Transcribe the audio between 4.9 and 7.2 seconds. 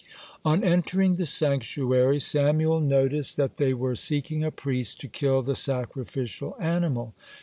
to kill the sacrificial animal.